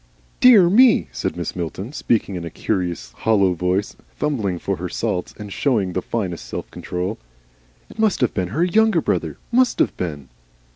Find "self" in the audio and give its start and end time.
6.47-6.71